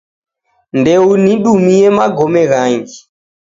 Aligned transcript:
Ndeunidumie 0.79 1.87
magome 1.97 2.41
ghangi 2.51 2.97